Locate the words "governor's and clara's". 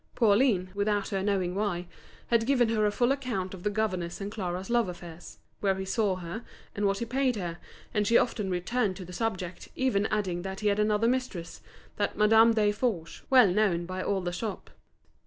3.69-4.67